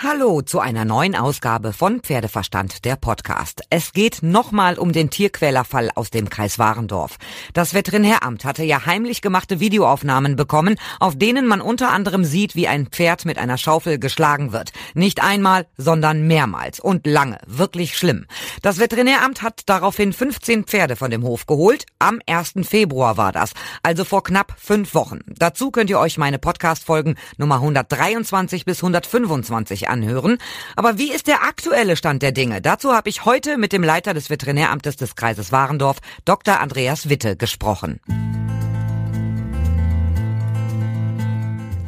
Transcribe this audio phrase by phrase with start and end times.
[0.00, 3.62] Hallo zu einer neuen Ausgabe von Pferdeverstand, der Podcast.
[3.68, 7.16] Es geht nochmal um den Tierquälerfall aus dem Kreis Warendorf.
[7.52, 12.68] Das Veterinäramt hatte ja heimlich gemachte Videoaufnahmen bekommen, auf denen man unter anderem sieht, wie
[12.68, 14.70] ein Pferd mit einer Schaufel geschlagen wird.
[14.94, 17.38] Nicht einmal, sondern mehrmals und lange.
[17.48, 18.26] Wirklich schlimm.
[18.62, 21.86] Das Veterinäramt hat daraufhin 15 Pferde von dem Hof geholt.
[21.98, 22.52] Am 1.
[22.62, 23.50] Februar war das,
[23.82, 25.22] also vor knapp fünf Wochen.
[25.26, 30.38] Dazu könnt ihr euch meine Podcast-Folgen Nummer 123 bis 125 anhören.
[30.76, 32.60] Aber wie ist der aktuelle Stand der Dinge?
[32.60, 36.60] Dazu habe ich heute mit dem Leiter des Veterinäramtes des Kreises Warendorf, Dr.
[36.60, 38.00] Andreas Witte, gesprochen.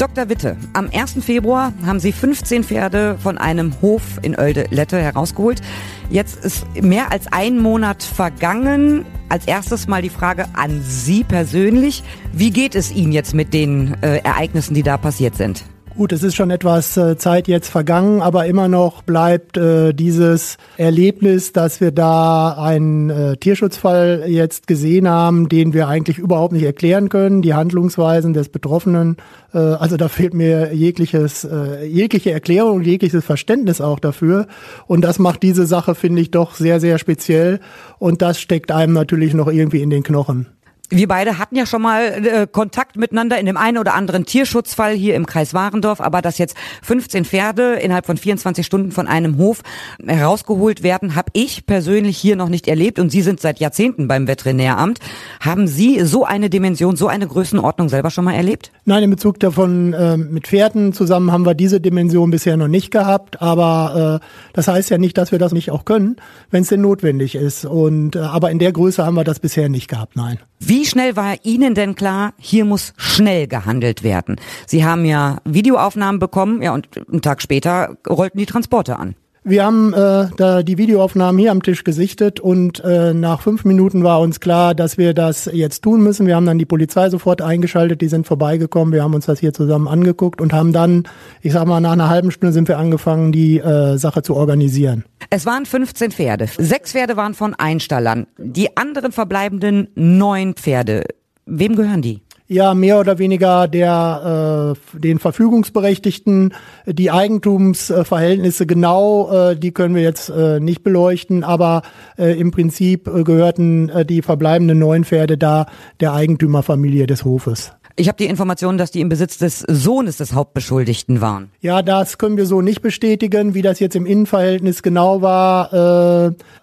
[0.01, 0.31] Dr.
[0.31, 1.23] Witte, am 1.
[1.23, 5.61] Februar haben Sie 15 Pferde von einem Hof in Oelde-Lette herausgeholt.
[6.09, 9.05] Jetzt ist mehr als ein Monat vergangen.
[9.29, 12.03] Als erstes mal die Frage an Sie persönlich.
[12.33, 15.65] Wie geht es Ihnen jetzt mit den äh, Ereignissen, die da passiert sind?
[16.01, 20.57] Gut, es ist schon etwas äh, Zeit jetzt vergangen, aber immer noch bleibt äh, dieses
[20.79, 26.63] Erlebnis, dass wir da einen äh, Tierschutzfall jetzt gesehen haben, den wir eigentlich überhaupt nicht
[26.63, 29.19] erklären können, die Handlungsweisen des Betroffenen.
[29.53, 34.47] Äh, also da fehlt mir jegliches, äh, jegliche Erklärung, jegliches Verständnis auch dafür.
[34.87, 37.61] Und das macht diese Sache, finde ich, doch sehr, sehr speziell.
[37.99, 40.47] Und das steckt einem natürlich noch irgendwie in den Knochen.
[40.93, 44.93] Wir beide hatten ja schon mal äh, Kontakt miteinander in dem einen oder anderen Tierschutzfall
[44.93, 49.39] hier im Kreis Warendorf, aber dass jetzt 15 Pferde innerhalb von 24 Stunden von einem
[49.39, 49.61] Hof
[50.05, 54.27] herausgeholt werden, habe ich persönlich hier noch nicht erlebt und Sie sind seit Jahrzehnten beim
[54.27, 54.99] Veterinäramt.
[55.39, 58.73] Haben Sie so eine Dimension, so eine Größenordnung selber schon mal erlebt?
[58.85, 62.91] Nein, in Bezug davon äh, mit Pferden zusammen haben wir diese Dimension bisher noch nicht
[62.91, 66.17] gehabt, aber äh, das heißt ja nicht, dass wir das nicht auch können,
[66.51, 67.65] wenn es denn notwendig ist.
[67.65, 70.41] Und äh, aber in der Größe haben wir das bisher nicht gehabt, nein.
[70.59, 74.37] Wie schnell war Ihnen denn klar, hier muss schnell gehandelt werden?
[74.67, 79.15] Sie haben ja Videoaufnahmen bekommen, ja, und einen Tag später rollten die Transporte an.
[79.43, 84.05] Wir haben äh, da die Videoaufnahmen hier am Tisch gesichtet und äh, nach fünf Minuten
[84.05, 86.27] war uns klar, dass wir das jetzt tun müssen.
[86.27, 89.55] Wir haben dann die Polizei sofort eingeschaltet, die sind vorbeigekommen, wir haben uns das hier
[89.55, 91.05] zusammen angeguckt und haben dann,
[91.41, 95.05] ich sag mal, nach einer halben Stunde sind wir angefangen, die äh, Sache zu organisieren.
[95.31, 96.47] Es waren 15 Pferde.
[96.59, 98.27] Sechs Pferde waren von Einstallern.
[98.37, 101.05] Die anderen verbleibenden neun Pferde.
[101.47, 102.21] Wem gehören die?
[102.51, 106.53] Ja mehr oder weniger der äh, den Verfügungsberechtigten
[106.85, 111.83] die Eigentumsverhältnisse genau äh, die können wir jetzt äh, nicht beleuchten aber
[112.19, 115.67] äh, im Prinzip äh, gehörten äh, die verbleibenden neun Pferde da
[116.01, 120.33] der Eigentümerfamilie des Hofes ich habe die Information, dass die im Besitz des Sohnes des
[120.33, 121.51] Hauptbeschuldigten waren.
[121.61, 125.73] Ja, das können wir so nicht bestätigen, wie das jetzt im Innenverhältnis genau war.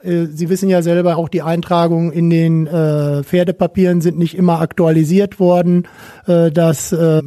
[0.03, 4.35] Äh, äh, Sie wissen ja selber, auch die Eintragungen in den äh, Pferdepapieren sind nicht
[4.35, 5.87] immer aktualisiert worden.
[6.25, 7.21] Äh, das äh,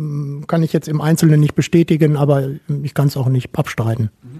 [0.46, 2.48] kann ich jetzt im Einzelnen nicht bestätigen, aber
[2.82, 4.10] ich kann es auch nicht abstreiten.
[4.22, 4.39] Mhm.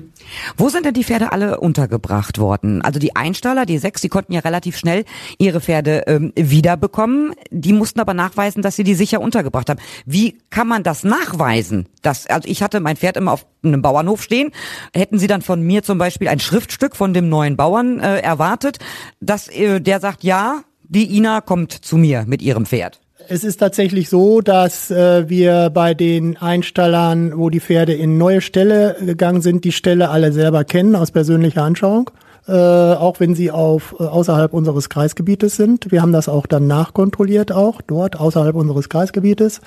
[0.56, 2.82] Wo sind denn die Pferde alle untergebracht worden?
[2.82, 5.04] Also die Einstaller, die sechs, die konnten ja relativ schnell
[5.38, 7.34] ihre Pferde ähm, wiederbekommen.
[7.50, 9.81] Die mussten aber nachweisen, dass sie die sicher untergebracht haben.
[10.06, 11.86] Wie kann man das nachweisen?
[12.03, 14.53] Das, also ich hatte mein Pferd immer auf einem Bauernhof stehen.
[14.94, 18.78] Hätten Sie dann von mir zum Beispiel ein Schriftstück von dem neuen Bauern äh, erwartet,
[19.20, 23.00] dass äh, der sagt, ja, die Ina kommt zu mir mit ihrem Pferd?
[23.32, 28.41] Es ist tatsächlich so, dass äh, wir bei den Einstallern, wo die Pferde in neue
[28.41, 32.10] Ställe gegangen sind, die Ställe alle selber kennen aus persönlicher Anschauung.
[32.48, 35.92] Äh, auch wenn sie auf äh, außerhalb unseres Kreisgebietes sind.
[35.92, 39.60] Wir haben das auch dann nachkontrolliert, auch dort außerhalb unseres Kreisgebietes.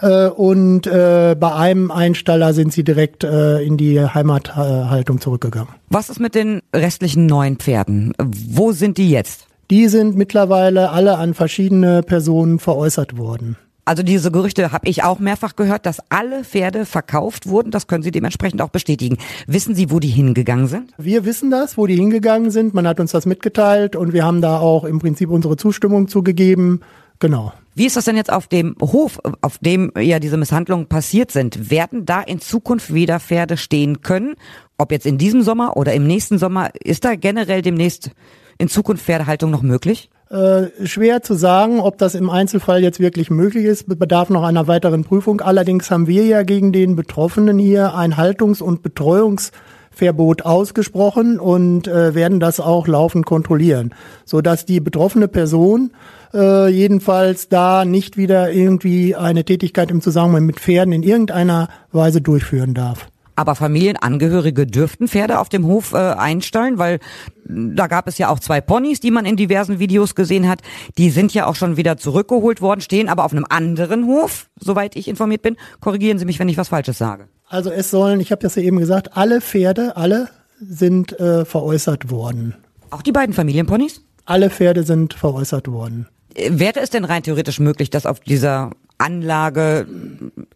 [0.00, 5.68] Äh, und äh, bei einem Einstaller sind sie direkt äh, in die Heimathaltung zurückgegangen.
[5.88, 8.12] Was ist mit den restlichen neun Pferden?
[8.18, 9.47] Wo sind die jetzt?
[9.70, 13.56] Die sind mittlerweile alle an verschiedene Personen veräußert worden.
[13.88, 17.70] Also diese Gerüchte habe ich auch mehrfach gehört, dass alle Pferde verkauft wurden.
[17.70, 19.16] Das können Sie dementsprechend auch bestätigen.
[19.46, 20.92] Wissen Sie, wo die hingegangen sind?
[20.98, 22.74] Wir wissen das, wo die hingegangen sind.
[22.74, 26.80] Man hat uns das mitgeteilt und wir haben da auch im Prinzip unsere Zustimmung zugegeben.
[27.18, 27.54] Genau.
[27.74, 31.70] Wie ist das denn jetzt auf dem Hof, auf dem ja diese Misshandlungen passiert sind?
[31.70, 34.34] Werden da in Zukunft wieder Pferde stehen können?
[34.76, 38.10] Ob jetzt in diesem Sommer oder im nächsten Sommer, ist da generell demnächst
[38.58, 40.10] in Zukunft Pferdehaltung noch möglich?
[40.30, 44.66] Äh, schwer zu sagen, ob das im Einzelfall jetzt wirklich möglich ist, bedarf noch einer
[44.66, 45.40] weiteren Prüfung.
[45.40, 52.14] Allerdings haben wir ja gegen den Betroffenen hier ein Haltungs- und Betreuungsverbot ausgesprochen und äh,
[52.14, 53.94] werden das auch laufend kontrollieren,
[54.26, 55.92] so dass die betroffene Person
[56.34, 62.20] äh, jedenfalls da nicht wieder irgendwie eine Tätigkeit im Zusammenhang mit Pferden in irgendeiner Weise
[62.20, 63.08] durchführen darf.
[63.38, 66.98] Aber Familienangehörige dürften Pferde auf dem Hof äh, einstellen, weil
[67.44, 70.60] da gab es ja auch zwei Ponys, die man in diversen Videos gesehen hat.
[70.98, 74.96] Die sind ja auch schon wieder zurückgeholt worden, stehen aber auf einem anderen Hof, soweit
[74.96, 75.56] ich informiert bin.
[75.78, 77.28] Korrigieren Sie mich, wenn ich was Falsches sage.
[77.46, 80.30] Also es sollen, ich habe das ja eben gesagt, alle Pferde, alle
[80.60, 82.56] sind äh, veräußert worden.
[82.90, 84.02] Auch die beiden Familienponys?
[84.24, 86.08] Alle Pferde sind veräußert worden.
[86.34, 89.86] Äh, wäre es denn rein theoretisch möglich, dass auf dieser Anlage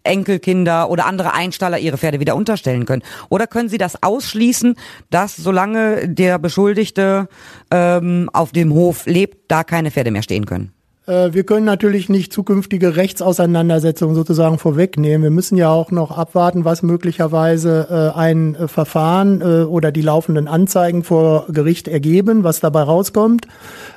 [0.03, 3.03] Enkelkinder oder andere Einstaller ihre Pferde wieder unterstellen können?
[3.29, 4.77] Oder können Sie das ausschließen,
[5.11, 7.29] dass solange der Beschuldigte
[7.71, 10.73] ähm, auf dem Hof lebt, da keine Pferde mehr stehen können?
[11.07, 15.23] Äh, wir können natürlich nicht zukünftige Rechtsauseinandersetzungen sozusagen vorwegnehmen.
[15.23, 20.49] Wir müssen ja auch noch abwarten, was möglicherweise äh, ein äh, Verfahren oder die laufenden
[20.49, 23.47] Anzeigen vor Gericht ergeben, was dabei rauskommt.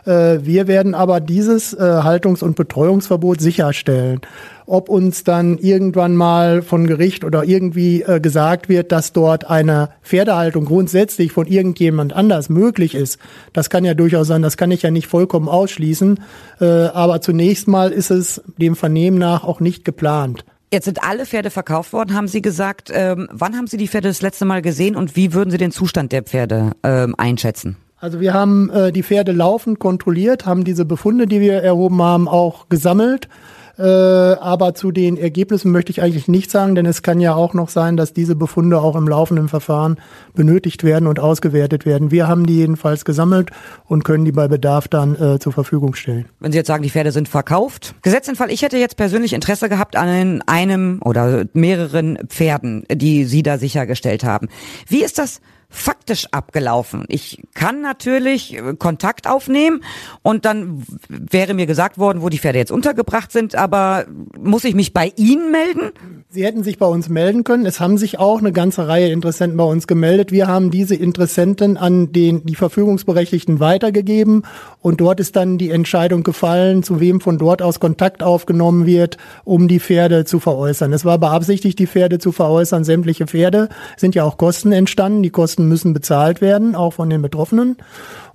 [0.05, 4.21] Wir werden aber dieses Haltungs- und Betreuungsverbot sicherstellen
[4.65, 9.89] ob uns dann irgendwann mal von Gericht oder irgendwie äh, gesagt wird, dass dort eine
[10.01, 13.19] Pferdehaltung grundsätzlich von irgendjemand anders möglich ist.
[13.53, 16.19] Das kann ja durchaus sein, das kann ich ja nicht vollkommen ausschließen.
[16.59, 20.45] Äh, aber zunächst mal ist es dem Vernehmen nach auch nicht geplant.
[20.71, 22.91] Jetzt sind alle Pferde verkauft worden, haben Sie gesagt.
[22.93, 25.71] Ähm, wann haben Sie die Pferde das letzte Mal gesehen und wie würden Sie den
[25.71, 27.77] Zustand der Pferde ähm, einschätzen?
[27.97, 32.27] Also wir haben äh, die Pferde laufend kontrolliert, haben diese Befunde, die wir erhoben haben,
[32.27, 33.29] auch gesammelt
[33.77, 37.53] äh, aber zu den Ergebnissen möchte ich eigentlich nicht sagen, denn es kann ja auch
[37.53, 39.97] noch sein, dass diese Befunde auch im laufenden Verfahren
[40.33, 42.11] benötigt werden und ausgewertet werden.
[42.11, 43.49] Wir haben die jedenfalls gesammelt
[43.85, 46.25] und können die bei Bedarf dann äh, zur Verfügung stellen.
[46.39, 47.95] Wenn Sie jetzt sagen, die Pferde sind verkauft.
[48.01, 53.57] Gesetzenfall, ich hätte jetzt persönlich Interesse gehabt an einem oder mehreren Pferden, die Sie da
[53.57, 54.47] sichergestellt haben.
[54.87, 55.41] Wie ist das
[55.75, 57.05] faktisch abgelaufen.
[57.09, 59.81] Ich kann natürlich äh, Kontakt aufnehmen
[60.21, 64.05] und dann wäre mir gesagt worden, wo die Pferde jetzt untergebracht sind, aber
[64.39, 65.91] muss ich mich bei Ihnen melden?
[66.29, 67.65] Sie hätten sich bei uns melden können.
[67.65, 70.31] Es haben sich auch eine ganze Reihe Interessenten bei uns gemeldet.
[70.31, 74.43] Wir haben diese Interessenten an den, die Verfügungsberechtigten weitergegeben
[74.81, 79.17] und dort ist dann die Entscheidung gefallen, zu wem von dort aus Kontakt aufgenommen wird,
[79.43, 80.93] um die Pferde zu veräußern.
[80.93, 82.83] Es war beabsichtigt, die Pferde zu veräußern.
[82.83, 85.23] Sämtliche Pferde sind ja auch Kosten entstanden.
[85.23, 87.77] Die Kosten müssen bezahlt werden, auch von den Betroffenen.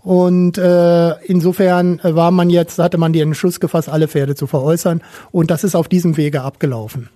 [0.03, 5.03] Und äh, insofern war man jetzt, hatte man den Entschluss gefasst, alle Pferde zu veräußern.
[5.31, 7.11] Und das ist auf diesem Wege abgelaufen.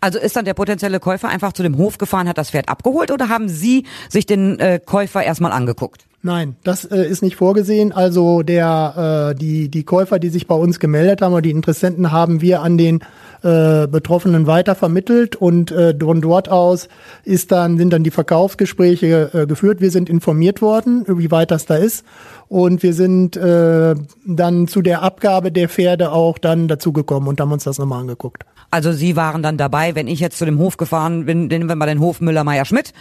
[0.00, 3.10] Also ist dann der potenzielle Käufer einfach zu dem Hof gefahren, hat das Pferd abgeholt
[3.12, 6.06] oder haben Sie sich den äh, Käufer erstmal angeguckt?
[6.26, 7.92] Nein, das äh, ist nicht vorgesehen.
[7.92, 12.12] Also der äh, die die Käufer, die sich bei uns gemeldet haben oder die Interessenten
[12.12, 13.00] haben wir an den
[13.42, 16.88] äh, Betroffenen weitervermittelt und äh, von dort aus
[17.24, 19.82] ist dann sind dann die Verkaufsgespräche äh, geführt.
[19.82, 22.06] Wir sind informiert worden, wie weit das da ist
[22.48, 23.94] und wir sind äh,
[24.26, 28.44] dann zu der Abgabe der Pferde auch dann dazugekommen und haben uns das nochmal angeguckt.
[28.70, 31.76] Also Sie waren dann dabei, wenn ich jetzt zu dem Hof gefahren bin, nehmen wir
[31.76, 32.92] mal den Hof Müller-Meyer-Schmidt.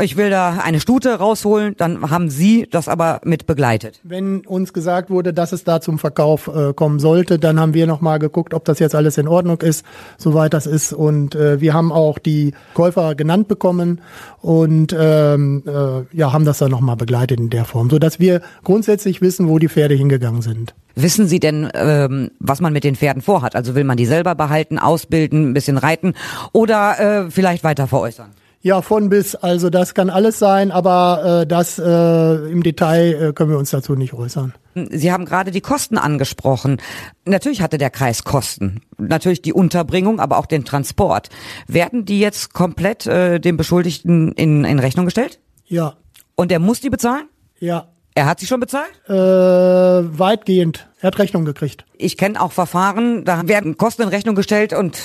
[0.00, 4.00] Ich will da eine Stute rausholen, dann haben Sie das aber mit begleitet.
[4.02, 7.86] Wenn uns gesagt wurde, dass es da zum Verkauf äh, kommen sollte, dann haben wir
[7.86, 9.84] nochmal geguckt, ob das jetzt alles in Ordnung ist,
[10.18, 10.92] soweit das ist.
[10.92, 14.00] Und äh, wir haben auch die Käufer genannt bekommen
[14.40, 18.81] und ähm, äh, ja, haben das dann nochmal begleitet in der Form, sodass wir grundsätzlich
[18.86, 20.74] wissen, wo die Pferde hingegangen sind.
[20.94, 23.56] Wissen Sie denn, ähm, was man mit den Pferden vorhat?
[23.56, 26.14] Also will man die selber behalten, ausbilden, ein bisschen reiten
[26.52, 28.30] oder äh, vielleicht weiter veräußern?
[28.64, 29.34] Ja, von bis.
[29.34, 33.70] Also das kann alles sein, aber äh, das äh, im Detail äh, können wir uns
[33.70, 34.54] dazu nicht äußern.
[34.74, 36.80] Sie haben gerade die Kosten angesprochen.
[37.24, 38.80] Natürlich hatte der Kreis Kosten.
[38.98, 41.28] Natürlich die Unterbringung, aber auch den Transport.
[41.66, 45.40] Werden die jetzt komplett äh, dem Beschuldigten in, in Rechnung gestellt?
[45.66, 45.96] Ja.
[46.36, 47.28] Und er muss die bezahlen?
[47.58, 47.88] Ja.
[48.14, 48.92] Er hat sie schon bezahlt?
[49.08, 50.86] Äh, weitgehend.
[51.00, 51.84] Er hat Rechnung gekriegt.
[51.96, 54.98] Ich kenne auch Verfahren, da werden Kosten in Rechnung gestellt und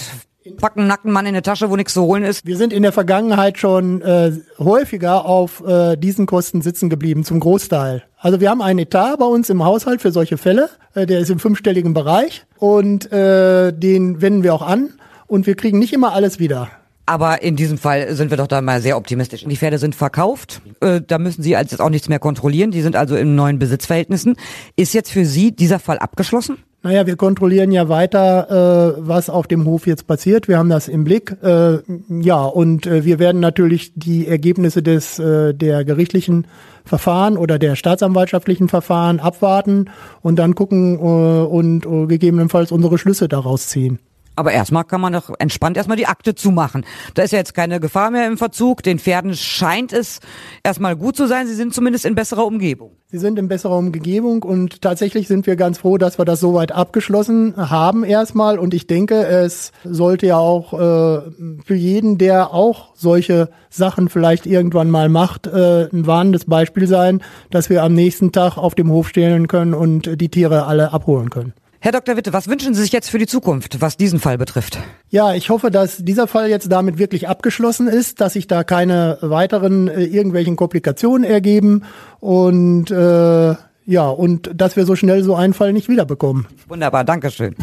[0.58, 2.46] packen nackten Mann in eine Tasche, wo nichts zu holen ist.
[2.46, 7.40] Wir sind in der Vergangenheit schon äh, häufiger auf äh, diesen Kosten sitzen geblieben, zum
[7.40, 8.04] Großteil.
[8.18, 11.30] Also wir haben einen Etat bei uns im Haushalt für solche Fälle, äh, der ist
[11.30, 14.94] im fünfstelligen Bereich und äh, den wenden wir auch an
[15.28, 16.70] und wir kriegen nicht immer alles wieder.
[17.08, 19.46] Aber in diesem Fall sind wir doch da mal sehr optimistisch.
[19.46, 20.62] Die Pferde sind verkauft.
[20.82, 22.70] Äh, da müssen Sie jetzt auch nichts mehr kontrollieren.
[22.70, 24.36] Die sind also in neuen Besitzverhältnissen.
[24.76, 26.58] Ist jetzt für Sie dieser Fall abgeschlossen?
[26.84, 30.50] Naja, wir kontrollieren ja weiter, äh, was auf dem Hof jetzt passiert.
[30.50, 31.36] Wir haben das im Blick.
[31.42, 31.78] Äh,
[32.10, 36.46] ja, und äh, wir werden natürlich die Ergebnisse des äh, der gerichtlichen
[36.84, 39.90] Verfahren oder der staatsanwaltschaftlichen Verfahren abwarten
[40.22, 44.00] und dann gucken äh, und äh, gegebenenfalls unsere Schlüsse daraus ziehen.
[44.38, 46.86] Aber erstmal kann man doch entspannt erstmal die Akte zumachen.
[47.16, 48.84] Da ist ja jetzt keine Gefahr mehr im Verzug.
[48.84, 50.20] Den Pferden scheint es
[50.64, 51.48] erstmal gut zu sein.
[51.48, 52.92] Sie sind zumindest in besserer Umgebung.
[53.08, 56.72] Sie sind in besserer Umgebung und tatsächlich sind wir ganz froh, dass wir das soweit
[56.72, 58.60] abgeschlossen haben erstmal.
[58.60, 61.32] Und ich denke, es sollte ja auch äh,
[61.66, 67.24] für jeden, der auch solche Sachen vielleicht irgendwann mal macht, äh, ein warnendes Beispiel sein,
[67.50, 71.32] dass wir am nächsten Tag auf dem Hof stehen können und die Tiere alle abholen
[71.32, 71.54] können.
[71.88, 72.18] Herr Dr.
[72.18, 74.78] Witte, was wünschen Sie sich jetzt für die Zukunft, was diesen Fall betrifft?
[75.08, 79.18] Ja, ich hoffe, dass dieser Fall jetzt damit wirklich abgeschlossen ist, dass sich da keine
[79.22, 81.84] weiteren äh, irgendwelchen Komplikationen ergeben
[82.20, 86.46] und äh, ja, und dass wir so schnell so einen Fall nicht wiederbekommen.
[86.68, 87.56] Wunderbar, Dankeschön.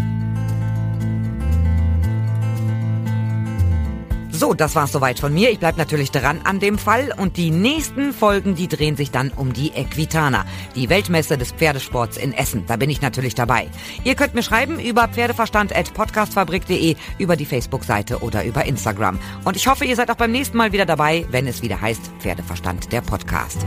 [4.36, 5.50] So, das war's soweit von mir.
[5.50, 9.30] Ich bleib natürlich dran an dem Fall und die nächsten Folgen, die drehen sich dann
[9.30, 12.64] um die Equitana, die Weltmesse des Pferdesports in Essen.
[12.66, 13.68] Da bin ich natürlich dabei.
[14.02, 19.20] Ihr könnt mir schreiben über pferdeverstand@podcastfabrik.de, über die Facebook-Seite oder über Instagram.
[19.44, 22.02] Und ich hoffe, ihr seid auch beim nächsten Mal wieder dabei, wenn es wieder heißt
[22.18, 23.64] Pferdeverstand der Podcast.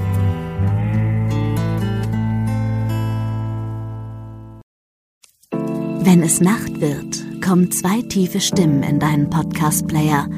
[5.51, 10.27] Wenn es Nacht wird, kommen zwei tiefe Stimmen in deinen Podcast-Player–